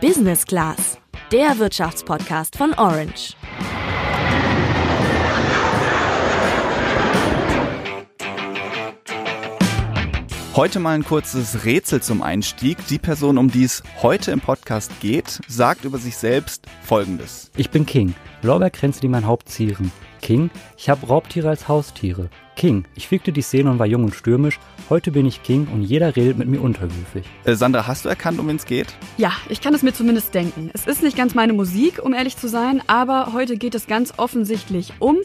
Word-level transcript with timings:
Business 0.00 0.46
Class, 0.46 0.98
der 1.30 1.58
Wirtschaftspodcast 1.58 2.56
von 2.56 2.72
Orange. 2.72 3.34
Heute 10.56 10.80
mal 10.80 10.94
ein 10.94 11.04
kurzes 11.04 11.66
Rätsel 11.66 12.00
zum 12.00 12.22
Einstieg. 12.22 12.78
Die 12.86 12.98
Person, 12.98 13.36
um 13.36 13.50
die 13.50 13.64
es 13.64 13.82
heute 14.00 14.30
im 14.30 14.40
Podcast 14.40 14.90
geht, 15.00 15.38
sagt 15.48 15.84
über 15.84 15.98
sich 15.98 16.16
selbst 16.16 16.64
Folgendes. 16.82 17.50
Ich 17.58 17.68
bin 17.68 17.84
King. 17.84 18.14
Lorbeerkränze, 18.40 19.02
die 19.02 19.08
mein 19.08 19.26
Haupt 19.26 19.50
zieren. 19.50 19.92
King, 20.20 20.50
ich 20.76 20.88
habe 20.88 21.06
Raubtiere 21.06 21.48
als 21.48 21.68
Haustiere. 21.68 22.30
King, 22.56 22.84
ich 22.94 23.08
fickte 23.08 23.32
die 23.32 23.42
Szene 23.42 23.70
und 23.70 23.78
war 23.78 23.86
jung 23.86 24.04
und 24.04 24.14
stürmisch. 24.14 24.58
Heute 24.90 25.12
bin 25.12 25.26
ich 25.26 25.42
King 25.42 25.66
und 25.72 25.82
jeder 25.82 26.14
redet 26.16 26.36
mit 26.36 26.48
mir 26.48 26.60
unterwürfig. 26.60 27.24
Äh, 27.44 27.54
Sandra, 27.54 27.86
hast 27.86 28.04
du 28.04 28.08
erkannt, 28.08 28.38
um 28.38 28.48
wen 28.48 28.56
es 28.56 28.66
geht? 28.66 28.94
Ja, 29.16 29.32
ich 29.48 29.60
kann 29.60 29.74
es 29.74 29.82
mir 29.82 29.92
zumindest 29.92 30.34
denken. 30.34 30.70
Es 30.74 30.86
ist 30.86 31.02
nicht 31.02 31.16
ganz 31.16 31.34
meine 31.34 31.52
Musik, 31.52 32.00
um 32.02 32.12
ehrlich 32.12 32.36
zu 32.36 32.48
sein, 32.48 32.82
aber 32.86 33.32
heute 33.32 33.56
geht 33.56 33.74
es 33.74 33.86
ganz 33.86 34.14
offensichtlich 34.18 34.92
um 34.98 35.18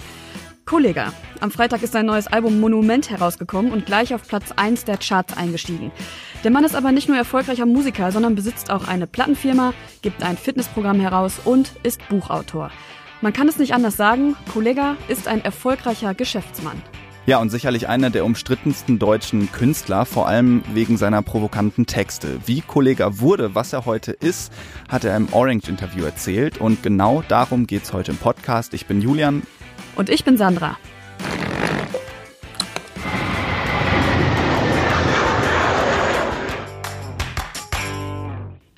Kollega. 0.65 1.13
Am 1.41 1.51
Freitag 1.51 1.83
ist 1.83 1.93
sein 1.93 2.07
neues 2.07 2.25
Album 2.25 2.59
Monument 2.59 3.09
herausgekommen 3.11 3.71
und 3.71 3.85
gleich 3.85 4.15
auf 4.15 4.27
Platz 4.27 4.51
1 4.55 4.85
der 4.85 4.97
Charts 4.97 5.37
eingestiegen. 5.37 5.91
Der 6.43 6.51
Mann 6.51 6.63
ist 6.63 6.75
aber 6.75 6.91
nicht 6.91 7.07
nur 7.07 7.17
erfolgreicher 7.17 7.67
Musiker, 7.67 8.11
sondern 8.11 8.33
besitzt 8.33 8.71
auch 8.71 8.87
eine 8.87 9.05
Plattenfirma, 9.05 9.73
gibt 10.01 10.23
ein 10.23 10.37
Fitnessprogramm 10.37 10.99
heraus 10.99 11.39
und 11.43 11.71
ist 11.83 12.07
Buchautor. 12.07 12.71
Man 13.21 13.33
kann 13.33 13.47
es 13.47 13.57
nicht 13.57 13.73
anders 13.73 13.97
sagen, 13.97 14.35
Kollega 14.51 14.97
ist 15.07 15.27
ein 15.27 15.43
erfolgreicher 15.43 16.13
Geschäftsmann. 16.13 16.81
Ja, 17.27 17.39
und 17.39 17.49
sicherlich 17.49 17.87
einer 17.87 18.11
der 18.11 18.23
umstrittensten 18.23 18.99
deutschen 18.99 19.51
Künstler, 19.51 20.05
vor 20.05 20.27
allem 20.27 20.63
wegen 20.73 20.95
seiner 20.95 21.23
provokanten 21.23 21.87
Texte. 21.87 22.39
Wie 22.45 22.61
Kollega 22.61 23.19
wurde, 23.19 23.55
was 23.55 23.73
er 23.73 23.85
heute 23.85 24.11
ist, 24.11 24.53
hat 24.89 25.05
er 25.05 25.17
im 25.17 25.33
Orange-Interview 25.33 26.05
erzählt. 26.05 26.59
Und 26.59 26.83
genau 26.83 27.23
darum 27.27 27.65
geht's 27.65 27.93
heute 27.93 28.11
im 28.11 28.17
Podcast. 28.17 28.75
Ich 28.75 28.85
bin 28.85 29.01
Julian. 29.01 29.41
Und 29.95 30.11
ich 30.11 30.23
bin 30.23 30.37
Sandra. 30.37 30.77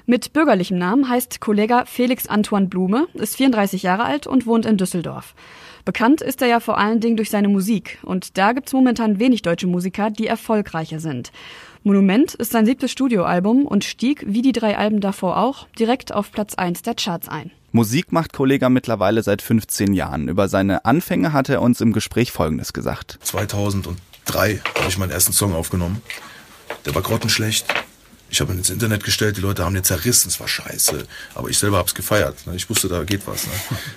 Mit 0.10 0.32
bürgerlichem 0.32 0.78
Namen 0.78 1.10
heißt 1.10 1.42
Kollega 1.42 1.84
Felix 1.84 2.28
Antoine 2.28 2.68
Blume, 2.68 3.08
ist 3.16 3.36
34 3.36 3.84
Jahre 3.84 4.06
alt 4.06 4.26
und 4.26 4.46
wohnt 4.46 4.66
in 4.66 4.78
Düsseldorf. 4.78 5.36
Bekannt 5.84 6.22
ist 6.22 6.42
er 6.42 6.48
ja 6.48 6.62
vor 6.62 6.78
allen 6.78 7.02
Dingen 7.02 7.18
durch 7.18 7.30
seine 7.30 7.50
Musik 7.50 7.98
und 8.04 8.38
da 8.38 8.54
gibt's 8.54 8.72
momentan 8.72 9.20
wenig 9.20 9.42
deutsche 9.42 9.68
Musiker, 9.68 10.10
die 10.10 10.26
erfolgreicher 10.26 11.02
sind. 11.02 11.34
Monument 11.84 12.34
ist 12.36 12.54
sein 12.54 12.66
siebtes 12.66 12.90
Studioalbum 12.90 13.66
und 13.66 13.84
stieg, 13.84 14.24
wie 14.26 14.42
die 14.42 14.54
drei 14.54 14.78
Alben 14.78 15.02
davor 15.02 15.36
auch, 15.36 15.68
direkt 15.78 16.14
auf 16.14 16.32
Platz 16.32 16.56
1 16.56 16.84
der 16.84 16.96
Charts 16.96 17.28
ein. 17.28 17.52
Musik 17.74 18.14
macht 18.14 18.32
Kollega 18.32 18.70
mittlerweile 18.70 19.22
seit 19.24 19.42
15 19.42 19.92
Jahren. 19.92 20.30
Über 20.30 20.48
seine 20.48 20.86
Anfänge 20.86 21.34
hat 21.34 21.50
er 21.50 21.62
uns 21.62 21.82
im 21.82 21.92
Gespräch 21.92 22.32
Folgendes 22.32 22.72
gesagt. 22.72 23.20
2003 23.24 23.98
habe 24.30 24.88
ich 24.88 24.98
meinen 24.98 25.12
ersten 25.12 25.34
Song 25.34 25.54
aufgenommen. 25.54 26.02
Der 26.86 26.96
war 26.96 27.02
grottenschlecht. 27.02 27.66
Ich 28.30 28.42
habe 28.42 28.52
ihn 28.52 28.58
ins 28.58 28.70
Internet 28.70 29.04
gestellt, 29.04 29.38
die 29.38 29.42
Leute 29.42 29.64
haben 29.64 29.74
den 29.74 29.84
zerrissen, 29.84 30.28
es 30.28 30.40
war 30.40 30.48
scheiße. 30.48 31.06
Aber 31.36 31.50
ich 31.50 31.58
selber 31.58 31.78
habe 31.78 31.88
es 31.88 31.96
gefeiert. 31.96 32.46
Ne? 32.46 32.56
Ich 32.56 32.70
wusste, 32.70 32.88
da 32.90 33.04
geht 33.04 33.26
was. 33.26 33.48
Ne? 33.48 33.54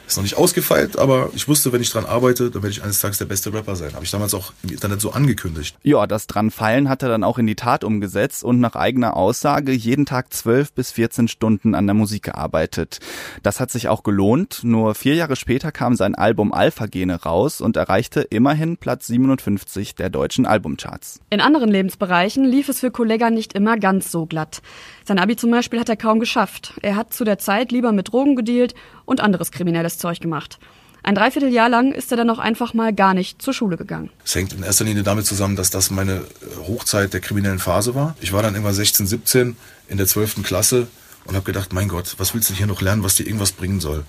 Ist 0.07 0.17
noch 0.17 0.23
nicht 0.23 0.37
ausgefeilt, 0.37 0.99
aber 0.99 1.31
ich 1.35 1.49
wusste, 1.49 1.73
wenn 1.73 1.83
ich 1.83 1.91
dran 1.91 2.07
arbeite, 2.07 2.51
dann 2.51 2.63
werde 2.63 2.71
ich 2.71 2.83
eines 2.83 3.01
Tages 3.01 3.19
der 3.19 3.25
beste 3.25 3.53
Rapper 3.53 3.75
sein. 3.75 3.93
Habe 3.95 4.05
ich 4.05 4.11
damals 4.11 4.35
auch 4.35 4.53
im 4.63 4.71
Internet 4.71 5.01
so 5.01 5.11
angekündigt. 5.13 5.77
Ja, 5.83 6.07
das 6.07 6.27
dran 6.27 6.51
fallen 6.51 6.89
hat 6.89 7.03
er 7.03 7.09
dann 7.09 7.25
auch 7.25 7.39
in 7.39 7.47
die 7.47 7.57
Tat 7.57 7.83
umgesetzt 7.83 8.45
und 8.45 8.61
nach 8.61 8.77
eigener 8.77 9.17
Aussage 9.17 9.73
jeden 9.73 10.07
Tag 10.07 10.33
12 10.33 10.73
bis 10.73 10.93
14 10.93 11.27
Stunden 11.29 11.75
an 11.75 11.87
der 11.87 11.95
Musik 11.95 12.23
gearbeitet. 12.23 13.01
Das 13.43 13.59
hat 13.59 13.71
sich 13.71 13.89
auch 13.89 14.03
gelohnt. 14.03 14.61
Nur 14.63 14.95
vier 14.95 15.15
Jahre 15.15 15.37
später 15.37 15.73
kam 15.73 15.97
sein 15.97 16.15
Album 16.15 16.53
Alpha 16.53 16.87
Gene 16.87 17.23
raus 17.23 17.61
und 17.61 17.77
erreichte 17.77 18.21
immerhin 18.21 18.77
Platz 18.77 19.09
57 19.09 19.97
der 19.97 20.11
deutschen 20.11 20.47
Albumcharts. 20.47 21.21
In 21.31 21.41
anderen 21.41 21.71
Lebensbereichen 21.71 22.45
lief 22.45 22.69
es 22.69 22.81
für 22.81 22.91
Kollega 22.91 23.31
nicht 23.31 23.55
immer 23.55 23.77
ganz 23.77 24.11
so 24.11 24.20
glatt. 24.27 24.63
Sein 25.05 25.19
Abi 25.19 25.37
zum 25.37 25.51
Beispiel 25.51 25.81
hat 25.81 25.89
er 25.89 25.97
kaum 25.97 26.21
geschafft. 26.21 26.75
Er 26.83 26.97
hat 26.97 27.13
zu 27.13 27.25
der 27.25 27.39
Zeit 27.39 27.73
lieber 27.73 27.93
mit 27.93 28.13
Drogen 28.13 28.37
gedealt 28.37 28.75
und 29.05 29.21
anderes 29.21 29.51
kriminelles 29.51 29.99
Zeug 29.99 30.21
gemacht. 30.21 30.59
Ein 31.03 31.15
Dreivierteljahr 31.15 31.69
lang 31.69 31.93
ist 31.93 32.11
er 32.11 32.19
dann 32.19 32.29
auch 32.29 32.39
einfach 32.39 32.75
mal 32.75 32.93
gar 32.93 33.15
nicht 33.15 33.41
zur 33.41 33.55
Schule 33.55 33.77
gegangen. 33.77 34.11
Es 34.25 34.35
hängt 34.35 34.53
in 34.53 34.63
erster 34.63 34.85
Linie 34.85 35.03
damit 35.03 35.25
zusammen, 35.25 35.57
dass 35.57 35.71
das 35.71 35.91
meine 35.91 36.23
Hochzeit 36.67 37.15
der 37.15 37.21
kriminellen 37.21 37.59
Phase 37.59 37.95
war. 37.95 38.17
Ich 38.21 38.33
war 38.33 38.43
dann 38.43 38.55
irgendwann 38.55 38.75
16, 38.75 39.07
17 39.07 39.57
in 39.89 39.97
der 39.97 40.07
12. 40.07 40.43
Klasse 40.43 40.89
und 41.25 41.35
habe 41.37 41.45
gedacht, 41.45 41.73
mein 41.73 41.89
Gott, 41.89 42.15
was 42.19 42.35
willst 42.35 42.51
du 42.51 42.55
hier 42.55 42.67
noch 42.67 42.83
lernen, 42.83 43.03
was 43.03 43.15
dir 43.15 43.25
irgendwas 43.25 43.53
bringen 43.53 43.81
soll? 43.81 44.05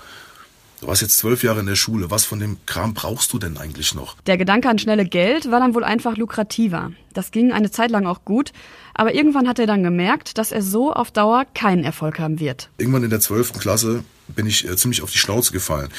Du 0.82 0.88
warst 0.88 1.04
jetzt 1.04 1.20
zwölf 1.20 1.44
Jahre 1.44 1.60
in 1.60 1.68
der 1.68 1.76
Schule. 1.76 2.10
Was 2.10 2.26
von 2.26 2.40
dem 2.40 2.58
Kram 2.66 2.96
brauchst 2.96 3.32
du 3.34 3.38
denn 3.38 3.56
eigentlich 3.56 3.94
noch? 3.94 4.16
Der 4.26 4.40
Gedanke 4.40 4.68
an 4.68 4.80
schnelle 4.80 5.06
Geld 5.06 5.52
war 5.52 5.60
dann 5.60 5.76
wohl 5.76 5.84
einfach 5.84 6.18
lukrativer. 6.18 6.92
Das 7.14 7.30
ging 7.30 7.52
eine 7.52 7.70
Zeit 7.70 7.92
lang 7.92 8.08
auch 8.08 8.26
gut, 8.26 8.52
aber 8.96 9.14
irgendwann 9.14 9.48
hat 9.48 9.60
er 9.60 9.68
dann 9.68 9.84
gemerkt, 9.84 10.40
dass 10.40 10.52
er 10.52 10.64
so 10.64 10.92
auf 10.92 11.12
Dauer 11.12 11.46
keinen 11.54 11.84
Erfolg 11.84 12.18
haben 12.18 12.40
wird. 12.40 12.70
Irgendwann 12.80 13.04
in 13.04 13.12
der 13.12 13.20
zwölften 13.20 13.60
Klasse 13.60 14.04
bin 14.28 14.48
ich 14.48 14.68
äh, 14.68 14.76
ziemlich 14.76 15.04
auf 15.04 15.12
die 15.12 15.20
Schnauze 15.20 15.52
gefallen 15.52 15.90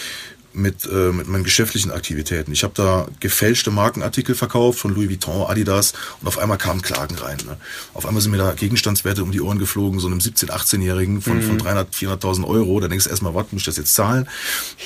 mit, 0.55 0.85
äh, 0.85 1.13
mit 1.13 1.29
meinen 1.29 1.45
geschäftlichen 1.45 1.91
Aktivitäten. 1.91 2.53
Ich 2.53 2.63
habe 2.65 2.75
da 2.75 3.07
gefälschte 3.21 3.71
Markenartikel 3.71 4.35
verkauft 4.35 4.79
von 4.79 4.95
Louis 4.95 5.09
Vuitton, 5.09 5.47
Adidas 5.49 5.95
und 6.21 6.29
auf 6.29 6.39
einmal 6.39 6.59
kamen 6.59 6.83
Klagen 6.83 7.17
rein. 7.17 7.39
Ne? 7.47 7.57
Auf 7.95 8.07
einmal 8.07 8.23
sind 8.23 8.33
mir 8.33 8.39
da 8.39 8.53
Gegenstandswerte 8.53 9.23
um 9.23 9.33
die 9.33 9.41
Ohren 9.41 9.59
geflogen, 9.59 10.01
so 10.01 10.07
einem 10.07 10.19
17-, 10.19 10.51
18-Jährigen 10.51 11.23
von, 11.23 11.39
mhm. 11.39 11.43
von 11.43 11.59
300, 11.59 11.95
400.000 11.95 12.47
Euro. 12.47 12.81
Da 12.81 12.89
denkst 12.89 13.05
du 13.05 13.11
erstmal, 13.11 13.35
was, 13.35 13.47
muss 13.53 13.63
ich 13.63 13.67
das 13.67 13.77
jetzt 13.77 13.95
zahlen? 13.95 14.29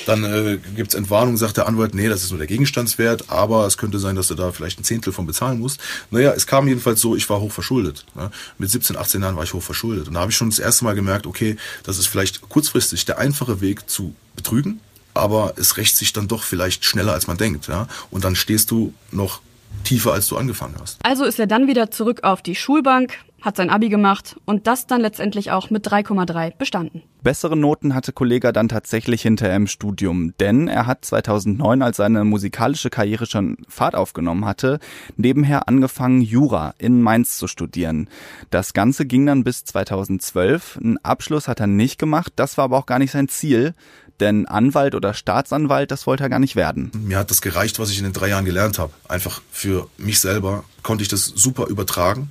Dann 0.05 0.23
äh, 0.23 0.57
gibt 0.75 0.93
Entwarnung, 0.93 1.37
sagt 1.37 1.57
der 1.57 1.67
Anwalt, 1.67 1.93
nee, 1.93 2.07
das 2.07 2.23
ist 2.23 2.31
nur 2.31 2.39
der 2.39 2.47
Gegenstandswert, 2.47 3.29
aber 3.29 3.65
es 3.65 3.77
könnte 3.77 3.99
sein, 3.99 4.15
dass 4.15 4.27
du 4.27 4.35
da 4.35 4.51
vielleicht 4.51 4.79
ein 4.79 4.83
Zehntel 4.83 5.13
von 5.13 5.25
bezahlen 5.25 5.59
musst. 5.59 5.79
Naja, 6.11 6.33
es 6.33 6.47
kam 6.47 6.67
jedenfalls 6.67 7.01
so, 7.01 7.15
ich 7.15 7.29
war 7.29 7.39
hoch 7.39 7.51
verschuldet. 7.51 8.05
Ne? 8.15 8.31
Mit 8.57 8.71
17, 8.71 8.95
18 8.95 9.21
Jahren 9.21 9.35
war 9.35 9.43
ich 9.43 9.53
hoch 9.53 9.63
verschuldet. 9.63 10.07
Und 10.07 10.13
da 10.13 10.21
habe 10.21 10.31
ich 10.31 10.37
schon 10.37 10.49
das 10.49 10.59
erste 10.59 10.85
Mal 10.85 10.95
gemerkt, 10.95 11.27
okay, 11.27 11.57
das 11.83 11.97
ist 11.97 12.07
vielleicht 12.07 12.41
kurzfristig 12.49 13.05
der 13.05 13.17
einfache 13.17 13.61
Weg 13.61 13.89
zu 13.89 14.15
betrügen, 14.35 14.79
aber 15.19 15.53
es 15.57 15.77
rächt 15.77 15.95
sich 15.95 16.13
dann 16.13 16.27
doch 16.27 16.43
vielleicht 16.43 16.85
schneller, 16.85 17.13
als 17.13 17.27
man 17.27 17.37
denkt. 17.37 17.67
Ja? 17.67 17.87
Und 18.11 18.23
dann 18.23 18.35
stehst 18.35 18.71
du 18.71 18.93
noch 19.11 19.41
tiefer, 19.83 20.13
als 20.13 20.27
du 20.27 20.37
angefangen 20.37 20.75
hast. 20.79 20.97
Also 21.03 21.25
ist 21.25 21.39
er 21.39 21.47
dann 21.47 21.67
wieder 21.67 21.91
zurück 21.91 22.23
auf 22.23 22.41
die 22.41 22.55
Schulbank, 22.55 23.19
hat 23.41 23.55
sein 23.55 23.69
Abi 23.69 23.89
gemacht 23.89 24.35
und 24.45 24.67
das 24.67 24.87
dann 24.87 24.99
letztendlich 25.01 25.51
auch 25.51 25.69
mit 25.69 25.87
3,3 25.87 26.57
bestanden. 26.57 27.03
Bessere 27.21 27.55
Noten 27.55 27.93
hatte 27.93 28.11
Kollega 28.11 28.51
dann 28.51 28.67
tatsächlich 28.67 29.21
hinterher 29.21 29.55
im 29.55 29.67
Studium, 29.67 30.33
denn 30.39 30.67
er 30.67 30.87
hat 30.87 31.05
2009, 31.05 31.81
als 31.81 31.97
seine 31.97 32.23
musikalische 32.23 32.89
Karriere 32.89 33.25
schon 33.25 33.57
Fahrt 33.67 33.95
aufgenommen 33.95 34.45
hatte, 34.45 34.79
nebenher 35.15 35.67
angefangen, 35.67 36.21
Jura 36.21 36.73
in 36.77 37.01
Mainz 37.01 37.37
zu 37.37 37.47
studieren. 37.47 38.09
Das 38.49 38.73
Ganze 38.73 39.05
ging 39.05 39.25
dann 39.25 39.43
bis 39.43 39.63
2012. 39.65 40.79
Einen 40.81 40.97
Abschluss 40.97 41.47
hat 41.47 41.59
er 41.59 41.67
nicht 41.67 41.99
gemacht, 41.99 42.33
das 42.35 42.57
war 42.57 42.65
aber 42.65 42.77
auch 42.77 42.85
gar 42.85 42.99
nicht 42.99 43.11
sein 43.11 43.29
Ziel 43.29 43.73
denn 44.19 44.47
Anwalt 44.47 44.95
oder 44.95 45.13
Staatsanwalt, 45.13 45.91
das 45.91 46.07
wollte 46.07 46.23
er 46.23 46.29
gar 46.29 46.39
nicht 46.39 46.55
werden. 46.55 46.91
Mir 46.93 47.17
hat 47.17 47.31
das 47.31 47.41
gereicht, 47.41 47.79
was 47.79 47.89
ich 47.89 47.97
in 47.97 48.03
den 48.03 48.13
drei 48.13 48.29
Jahren 48.29 48.45
gelernt 48.45 48.79
habe. 48.79 48.93
Einfach 49.07 49.41
für 49.51 49.87
mich 49.97 50.19
selber 50.19 50.63
konnte 50.83 51.03
ich 51.03 51.09
das 51.09 51.25
super 51.25 51.67
übertragen 51.67 52.29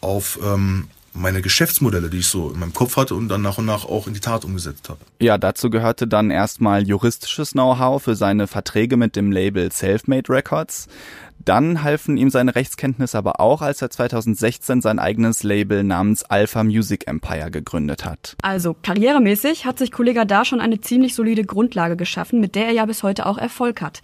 auf 0.00 0.38
ähm, 0.42 0.88
meine 1.18 1.42
Geschäftsmodelle, 1.42 2.10
die 2.10 2.18
ich 2.18 2.28
so 2.28 2.50
in 2.50 2.60
meinem 2.60 2.74
Kopf 2.74 2.96
hatte 2.96 3.14
und 3.14 3.28
dann 3.28 3.42
nach 3.42 3.58
und 3.58 3.66
nach 3.66 3.84
auch 3.84 4.06
in 4.06 4.14
die 4.14 4.20
Tat 4.20 4.44
umgesetzt 4.44 4.88
habe. 4.88 5.00
Ja, 5.20 5.38
dazu 5.38 5.70
gehörte 5.70 6.06
dann 6.06 6.30
erstmal 6.30 6.86
juristisches 6.86 7.52
Know-how 7.52 8.02
für 8.02 8.16
seine 8.16 8.46
Verträge 8.46 8.96
mit 8.96 9.16
dem 9.16 9.32
Label 9.32 9.70
Selfmade 9.72 10.30
Records. 10.32 10.88
Dann 11.44 11.82
halfen 11.82 12.16
ihm 12.16 12.30
seine 12.30 12.54
Rechtskenntnisse 12.54 13.16
aber 13.16 13.40
auch, 13.40 13.62
als 13.62 13.80
er 13.80 13.90
2016 13.90 14.80
sein 14.80 14.98
eigenes 14.98 15.42
Label 15.42 15.84
namens 15.84 16.24
Alpha 16.24 16.64
Music 16.64 17.06
Empire 17.06 17.50
gegründet 17.50 18.04
hat. 18.04 18.36
Also 18.42 18.74
karrieremäßig 18.82 19.64
hat 19.64 19.78
sich 19.78 19.92
Kollega 19.92 20.24
da 20.24 20.44
schon 20.44 20.60
eine 20.60 20.80
ziemlich 20.80 21.14
solide 21.14 21.44
Grundlage 21.44 21.96
geschaffen, 21.96 22.40
mit 22.40 22.54
der 22.54 22.66
er 22.66 22.72
ja 22.72 22.86
bis 22.86 23.02
heute 23.02 23.26
auch 23.26 23.38
Erfolg 23.38 23.80
hat. 23.80 24.02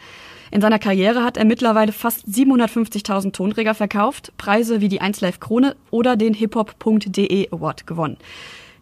In 0.51 0.61
seiner 0.61 0.79
Karriere 0.79 1.23
hat 1.23 1.37
er 1.37 1.45
mittlerweile 1.45 1.93
fast 1.93 2.27
750.000 2.27 3.33
Tonträger 3.33 3.75
verkauft, 3.75 4.33
Preise 4.37 4.81
wie 4.81 4.89
die 4.89 5.01
1Live 5.03 5.41
Krone 5.41 5.77
oder 5.91 6.17
den 6.17 6.35
hiphop.de 6.35 7.49
Award 7.51 7.87
gewonnen. 7.87 8.19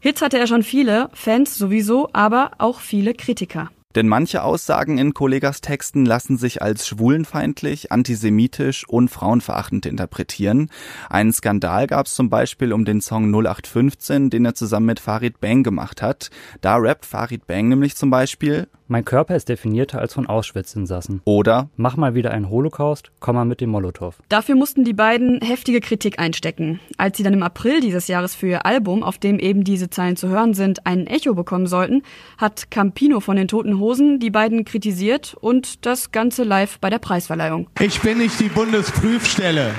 Hits 0.00 0.20
hatte 0.20 0.38
er 0.38 0.47
schon 0.47 0.62
viele, 0.62 1.11
Fans 1.12 1.56
sowieso, 1.56 2.09
aber 2.12 2.53
auch 2.59 2.81
viele 2.81 3.14
Kritiker. 3.14 3.70
Denn 3.94 4.09
manche 4.09 4.43
Aussagen 4.43 4.97
in 4.97 5.12
Kollegas 5.12 5.61
Texten 5.61 6.06
lassen 6.06 6.38
sich 6.38 6.62
als 6.62 6.87
schwulenfeindlich, 6.87 7.93
antisemitisch 7.93 8.88
und 8.88 9.11
frauenverachtend 9.11 9.85
interpretieren. 9.85 10.70
Einen 11.11 11.32
Skandal 11.32 11.87
gab 11.87 12.06
es 12.06 12.15
zum 12.15 12.31
Beispiel 12.31 12.73
um 12.73 12.85
den 12.85 13.00
Song 13.00 13.31
0815, 13.31 14.31
den 14.31 14.47
er 14.47 14.55
zusammen 14.55 14.87
mit 14.87 15.00
Farid 15.00 15.41
Bang 15.41 15.62
gemacht 15.62 16.00
hat. 16.00 16.31
Da 16.62 16.76
rappt 16.76 17.05
Farid 17.05 17.47
Bang 17.47 17.69
nämlich 17.69 17.94
zum 17.97 18.11
Beispiel 18.11 18.67
Mein 18.88 19.05
Körper 19.05 19.37
ist 19.37 19.49
definierter 19.49 20.00
als 20.00 20.14
von 20.14 20.26
Auschwitz-Insassen. 20.26 21.23
Oder 21.25 21.69
Mach 21.76 21.96
mal 21.96 22.14
wieder 22.14 22.31
einen 22.31 22.50
Holocaust, 22.50 23.11
komm 23.20 23.37
mal 23.37 23.44
mit 23.44 23.61
dem 23.61 23.70
Molotow. 23.70 24.14
Dafür 24.29 24.55
mussten 24.55 24.84
die 24.84 24.93
beiden 24.93 25.40
heftige 25.40 25.81
Kritik 25.81 26.19
einstecken. 26.19 26.81
Als 26.96 27.17
sie 27.17 27.23
dann 27.23 27.32
im 27.32 27.43
April 27.43 27.81
dieses 27.81 28.08
Jahres 28.08 28.34
für 28.34 28.49
ihr 28.49 28.67
Album, 28.67 29.02
auf 29.02 29.19
dem 29.19 29.38
eben 29.38 29.64
diese 29.64 29.90
Zeilen 29.90 30.17
zu 30.17 30.29
hören 30.29 30.55
sind, 30.55 30.87
ein 30.87 31.06
Echo 31.06 31.34
bekommen 31.34 31.67
sollten, 31.67 32.02
hat 32.38 32.70
Campino 32.70 33.20
von 33.20 33.37
den 33.37 33.49
Toten 33.49 33.79
Hosen 33.79 34.19
die 34.19 34.31
beiden 34.31 34.64
kritisiert 34.64 35.34
und 35.40 35.87
das 35.87 36.12
Ganze 36.12 36.44
live 36.44 36.79
bei 36.79 36.90
der 36.90 36.99
Preisverleihung. 36.99 37.69
Ich 37.81 38.00
bin 38.00 38.19
nicht 38.19 38.38
die 38.40 38.49
Bundesprüfstelle 38.49 39.70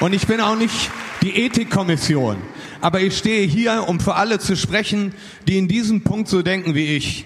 und 0.00 0.14
ich 0.14 0.26
bin 0.26 0.40
auch 0.40 0.56
nicht 0.56 0.90
die 1.22 1.44
Ethikkommission. 1.44 2.36
Aber 2.80 3.00
ich 3.00 3.16
stehe 3.16 3.46
hier, 3.46 3.84
um 3.88 4.00
für 4.00 4.14
alle 4.14 4.38
zu 4.38 4.56
sprechen, 4.56 5.14
die 5.48 5.58
in 5.58 5.68
diesem 5.68 6.02
Punkt 6.02 6.28
so 6.28 6.42
denken 6.42 6.74
wie 6.74 6.96
ich. 6.96 7.24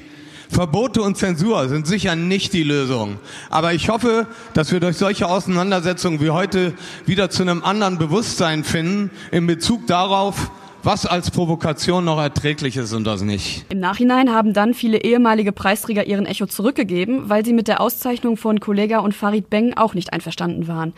Verbote 0.50 1.00
und 1.02 1.17
Zensur 1.17 1.69
sind 1.69 1.87
sicher 1.87 2.17
nicht 2.17 2.52
die 2.52 2.64
Lösung. 2.64 3.19
Aber 3.50 3.73
ich 3.73 3.88
hoffe, 3.88 4.26
dass 4.52 4.73
wir 4.73 4.81
durch 4.81 4.97
solche 4.97 5.29
Auseinandersetzungen 5.29 6.20
wie 6.20 6.31
heute 6.31 6.75
wieder 7.06 7.31
zu 7.31 7.43
einem 7.43 7.62
anderen 7.62 7.99
Bewusstsein 7.99 8.64
finden 8.64 9.11
in 9.31 9.47
Bezug 9.47 9.87
darauf, 9.87 10.50
was 10.82 11.06
als 11.06 11.31
Provokation 11.31 12.05
noch 12.05 12.19
erträglich 12.19 12.76
ist 12.76 12.93
und 12.93 13.06
was 13.06 13.23
nicht. 13.23 13.64
Im 13.69 13.79
Nachhinein 13.79 14.32
haben 14.32 14.52
dann 14.52 14.75
viele 14.75 15.05
ehemalige 15.05 15.52
Preisträger 15.52 16.06
ihren 16.06 16.26
Echo 16.26 16.47
zurückgegeben, 16.47 17.29
weil 17.29 17.44
sie 17.44 17.52
mit 17.52 17.69
der 17.69 17.81
Auszeichnung 17.81 18.37
von 18.37 18.58
Kollega 18.58 18.99
und 18.99 19.14
Farid 19.14 19.50
Beng 19.50 19.75
auch 19.76 19.94
nicht 19.94 20.12
einverstanden 20.12 20.67
waren. 20.67 20.94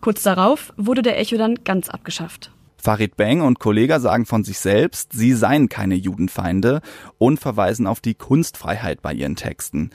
Kurz 0.00 0.22
darauf 0.22 0.72
wurde 0.76 1.02
der 1.02 1.18
Echo 1.18 1.36
dann 1.36 1.56
ganz 1.64 1.90
abgeschafft. 1.90 2.53
Farid 2.84 3.16
Bang 3.16 3.40
und 3.40 3.60
Kollega 3.60 3.98
sagen 3.98 4.26
von 4.26 4.44
sich 4.44 4.58
selbst, 4.58 5.12
sie 5.14 5.32
seien 5.32 5.70
keine 5.70 5.94
Judenfeinde 5.94 6.82
und 7.16 7.40
verweisen 7.40 7.86
auf 7.86 8.00
die 8.00 8.12
Kunstfreiheit 8.14 9.00
bei 9.00 9.14
ihren 9.14 9.36
Texten. 9.36 9.88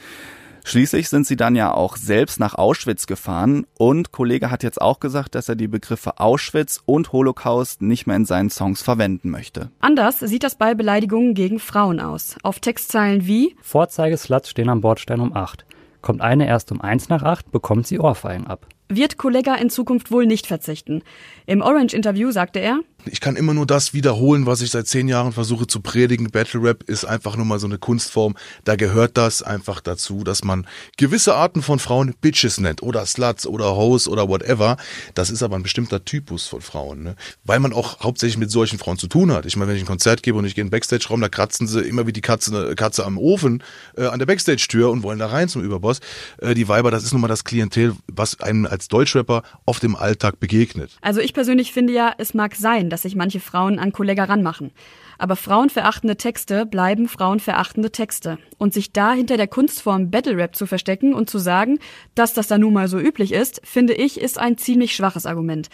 Schließlich 0.63 1.07
sind 1.07 1.27
sie 1.27 1.35
dann 1.35 1.55
ja 1.55 1.71
auch 1.71 1.97
selbst 1.97 2.39
nach 2.39 2.55
Auschwitz 2.55 3.05
gefahren 3.05 3.67
und 3.77 4.11
Kollege 4.11 4.49
hat 4.49 4.63
jetzt 4.63 4.81
auch 4.81 4.99
gesagt, 4.99 5.35
dass 5.35 5.47
er 5.47 5.55
die 5.55 5.67
Begriffe 5.67 6.19
Auschwitz 6.19 6.81
und 6.83 7.13
Holocaust 7.13 7.83
nicht 7.83 8.07
mehr 8.07 8.15
in 8.15 8.25
seinen 8.25 8.49
Songs 8.49 8.81
verwenden 8.81 9.29
möchte. 9.29 9.69
Anders 9.79 10.17
sieht 10.19 10.43
das 10.43 10.55
bei 10.55 10.73
Beleidigungen 10.73 11.35
gegen 11.35 11.59
Frauen 11.59 11.99
aus. 11.99 12.37
Auf 12.41 12.59
Textzeilen 12.59 13.27
wie 13.27 13.55
Vorzeigesluts 13.61 14.49
stehen 14.49 14.69
am 14.69 14.81
Bordstein 14.81 15.19
um 15.19 15.35
8. 15.35 15.63
Kommt 16.01 16.21
eine 16.21 16.47
erst 16.47 16.71
um 16.71 16.81
1 16.81 17.09
nach 17.09 17.21
8, 17.21 17.51
bekommt 17.51 17.85
sie 17.85 17.99
Ohrfeigen 17.99 18.47
ab. 18.47 18.65
Wird 18.89 19.17
Kollega 19.17 19.55
in 19.55 19.69
Zukunft 19.69 20.11
wohl 20.11 20.25
nicht 20.25 20.47
verzichten. 20.47 21.03
Im 21.45 21.61
Orange-Interview 21.61 22.31
sagte 22.31 22.59
er, 22.59 22.79
Ich 23.05 23.21
kann 23.21 23.35
immer 23.35 23.53
nur 23.53 23.65
das 23.65 23.93
wiederholen, 23.93 24.45
was 24.45 24.61
ich 24.61 24.71
seit 24.71 24.87
zehn 24.87 25.07
Jahren 25.07 25.31
versuche 25.31 25.67
zu 25.67 25.79
predigen. 25.79 26.31
Battle 26.31 26.61
Rap 26.61 26.83
ist 26.83 27.05
einfach 27.05 27.37
nur 27.37 27.45
mal 27.45 27.59
so 27.59 27.67
eine 27.67 27.77
Kunstform. 27.77 28.35
Da 28.65 28.75
gehört 28.75 29.17
das 29.17 29.41
einfach 29.41 29.79
dazu, 29.79 30.23
dass 30.23 30.43
man 30.43 30.67
gewisse 30.97 31.35
Arten 31.35 31.61
von 31.61 31.79
Frauen 31.79 32.13
Bitches 32.21 32.59
nennt 32.59 32.83
oder 32.83 33.05
Sluts 33.05 33.47
oder 33.47 33.75
Hoes 33.75 34.07
oder 34.07 34.27
whatever. 34.27 34.77
Das 35.13 35.29
ist 35.29 35.43
aber 35.43 35.55
ein 35.55 35.63
bestimmter 35.63 36.03
Typus 36.03 36.47
von 36.47 36.61
Frauen, 36.61 37.03
ne? 37.03 37.15
weil 37.45 37.59
man 37.59 37.71
auch 37.71 38.01
hauptsächlich 38.01 38.37
mit 38.37 38.51
solchen 38.51 38.79
Frauen 38.79 38.97
zu 38.97 39.07
tun 39.07 39.31
hat. 39.31 39.45
Ich 39.45 39.55
meine, 39.55 39.69
wenn 39.69 39.77
ich 39.77 39.83
ein 39.83 39.87
Konzert 39.87 40.21
gebe 40.21 40.37
und 40.37 40.45
ich 40.45 40.55
gehe 40.55 40.61
in 40.61 40.67
den 40.67 40.71
Backstage-Raum, 40.71 41.21
da 41.21 41.29
kratzen 41.29 41.67
sie 41.67 41.81
immer 41.81 42.05
wie 42.05 42.13
die 42.13 42.21
Katze, 42.21 42.75
Katze 42.75 43.05
am 43.05 43.17
Ofen 43.17 43.63
äh, 43.95 44.05
an 44.05 44.19
der 44.19 44.25
Backstage-Tür 44.25 44.89
und 44.89 45.03
wollen 45.03 45.19
da 45.19 45.27
rein 45.27 45.47
zum 45.47 45.63
Überboss. 45.63 45.99
Äh, 46.39 46.53
die 46.53 46.67
Weiber, 46.67 46.91
das 46.91 47.03
ist 47.03 47.13
nun 47.13 47.21
mal 47.21 47.27
das 47.27 47.45
Klientel, 47.45 47.95
was 48.07 48.41
einem 48.41 48.65
als 48.65 48.89
Deutschrapper 48.89 49.43
oft 49.65 49.83
im 49.83 49.95
Alltag 49.95 50.39
begegnet. 50.39 50.97
also 51.01 51.21
ich 51.21 51.33
persönlich 51.33 51.71
finde 51.71 51.93
ja, 51.93 52.13
es 52.17 52.33
mag 52.33 52.55
sein, 52.55 52.88
dass 52.89 53.03
sich 53.03 53.15
manche 53.15 53.39
Frauen 53.39 53.79
an 53.79 53.91
Kollega 53.91 54.23
ranmachen. 54.23 54.71
Aber 55.17 55.35
frauenverachtende 55.35 56.15
Texte 56.15 56.65
bleiben 56.65 57.07
frauenverachtende 57.07 57.91
Texte. 57.91 58.37
Und 58.57 58.73
sich 58.73 58.93
da 58.93 59.13
hinter 59.13 59.37
der 59.37 59.47
Kunstform 59.47 60.11
Battle 60.11 60.37
Rap 60.37 60.55
zu 60.55 60.65
verstecken 60.65 61.13
und 61.13 61.29
zu 61.29 61.39
sagen, 61.39 61.79
dass 62.15 62.33
das 62.33 62.47
da 62.47 62.57
nun 62.57 62.73
mal 62.73 62.87
so 62.87 62.99
üblich 62.99 63.33
ist, 63.33 63.61
finde 63.63 63.93
ich, 63.93 64.19
ist 64.19 64.39
ein 64.39 64.57
ziemlich 64.57 64.95
schwaches 64.95 65.25
Argument. 65.25 65.69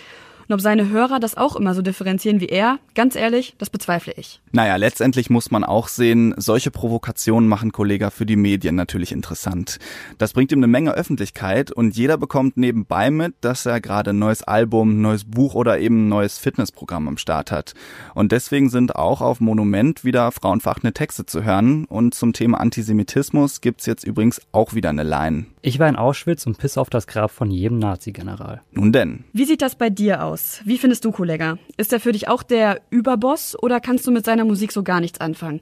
Und 0.48 0.54
ob 0.54 0.62
seine 0.62 0.90
Hörer 0.90 1.20
das 1.20 1.36
auch 1.36 1.56
immer 1.56 1.74
so 1.74 1.82
differenzieren 1.82 2.40
wie 2.40 2.48
er, 2.48 2.80
ganz 2.94 3.16
ehrlich, 3.16 3.56
das 3.58 3.70
bezweifle 3.70 4.14
ich. 4.16 4.42
Naja, 4.52 4.76
letztendlich 4.76 5.30
muss 5.30 5.52
man 5.52 5.64
auch 5.64 5.88
sehen, 5.88 6.34
solche 6.38 6.72
Provokationen 6.72 7.50
machen 7.50 7.72
Kollega 7.72 8.10
für 8.10 8.26
die 8.26 8.36
Medien 8.36 8.76
natürlich 8.76 9.12
interessant. 9.12 9.80
Das 10.18 10.34
bringt 10.34 10.52
ihm 10.52 10.60
eine 10.60 10.68
Menge 10.68 10.94
Öffentlichkeit 10.94 11.72
und 11.72 11.96
jeder 11.96 12.18
bekommt 12.18 12.58
nebenbei 12.58 13.12
mit, 13.12 13.36
dass 13.42 13.66
er 13.66 13.82
gerade 13.82 14.12
ein 14.12 14.20
neues 14.20 14.44
Album, 14.44 15.00
ein 15.00 15.02
neues 15.02 15.26
Buch 15.26 15.56
oder 15.56 15.80
eben 15.80 16.06
ein 16.06 16.10
neues 16.10 16.38
Fitnessprogramm 16.38 17.08
am 17.08 17.18
Start 17.18 17.52
hat. 17.52 17.74
Und 18.14 18.32
deswegen 18.32 18.70
sind 18.70 18.96
auch 18.96 19.22
auf 19.22 19.40
Monument 19.40 20.04
wieder 20.04 20.32
frauenverachtende 20.32 20.94
Texte 20.94 21.26
zu 21.26 21.44
hören 21.44 21.86
und 21.86 22.14
zum 22.14 22.34
Thema 22.34 22.60
Antisemitismus 22.60 23.62
gibt's 23.62 23.86
jetzt 23.86 24.04
übrigens 24.04 24.42
auch 24.52 24.74
wieder 24.74 24.90
eine 24.90 25.04
Line. 25.04 25.46
Ich 25.66 25.80
war 25.80 25.90
in 25.90 25.96
Auschwitz 25.96 26.46
und 26.46 26.60
piss 26.60 26.78
auf 26.78 26.92
das 26.92 27.08
Grab 27.08 27.32
von 27.32 27.50
jedem 27.50 27.80
Nazi-General. 27.80 28.62
Nun 28.72 28.92
denn. 28.92 29.24
Wie 29.34 29.46
sieht 29.46 29.64
das 29.64 29.74
bei 29.74 29.90
dir 29.90 30.24
aus? 30.24 30.62
Wie 30.64 30.78
findest 30.78 31.04
du 31.06 31.12
Kollega? 31.12 31.58
Ist 31.76 31.92
er 31.92 32.00
für 32.00 32.12
dich 32.12 32.28
auch 32.28 32.44
der 32.44 32.82
Überboss 32.92 33.58
oder 33.60 33.80
kannst 33.80 34.06
du 34.06 34.12
mit 34.12 34.26
seiner 34.26 34.46
Musik 34.46 34.72
so 34.72 34.84
gar 34.84 35.00
nichts 35.00 35.20
anfangen? 35.20 35.62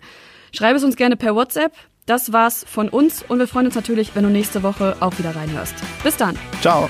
Schreib 0.51 0.75
es 0.75 0.83
uns 0.83 0.97
gerne 0.97 1.15
per 1.15 1.35
WhatsApp. 1.35 1.71
Das 2.05 2.33
war's 2.33 2.65
von 2.67 2.89
uns 2.89 3.23
und 3.23 3.39
wir 3.39 3.47
freuen 3.47 3.67
uns 3.67 3.75
natürlich, 3.75 4.13
wenn 4.13 4.25
du 4.25 4.29
nächste 4.29 4.61
Woche 4.61 4.97
auch 4.99 5.17
wieder 5.19 5.37
reinhörst. 5.37 5.75
Bis 6.03 6.17
dann. 6.17 6.37
Ciao. 6.59 6.89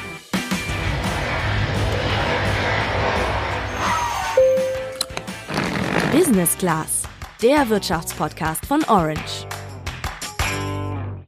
Business 6.11 6.57
Class, 6.57 7.03
der 7.43 7.69
Wirtschaftspodcast 7.69 8.65
von 8.65 8.83
Orange. 8.85 9.45